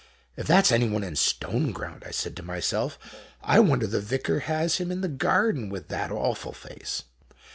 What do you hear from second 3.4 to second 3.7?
I